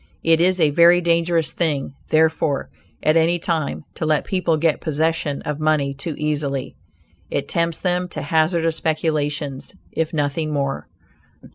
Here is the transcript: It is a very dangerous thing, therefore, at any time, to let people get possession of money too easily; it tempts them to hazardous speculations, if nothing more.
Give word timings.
It 0.23 0.41
is 0.41 0.59
a 0.59 0.71
very 0.71 0.99
dangerous 0.99 1.51
thing, 1.51 1.93
therefore, 2.09 2.71
at 3.03 3.15
any 3.15 3.37
time, 3.37 3.83
to 3.93 4.03
let 4.03 4.25
people 4.25 4.57
get 4.57 4.81
possession 4.81 5.43
of 5.43 5.59
money 5.59 5.93
too 5.93 6.15
easily; 6.17 6.75
it 7.29 7.47
tempts 7.47 7.81
them 7.81 8.07
to 8.07 8.23
hazardous 8.23 8.77
speculations, 8.77 9.75
if 9.91 10.11
nothing 10.11 10.51
more. 10.51 10.87